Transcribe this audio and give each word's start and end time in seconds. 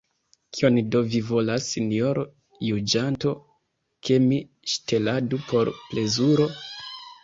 Kion 0.57 0.79
do 0.95 1.01
vi 1.11 1.21
volas, 1.27 1.67
sinjoro 1.75 2.25
juĝanto, 2.71 3.37
ke 4.09 4.21
mi 4.27 4.43
ŝteladu 4.75 5.45
por 5.55 5.75
plezuro? 5.89 6.55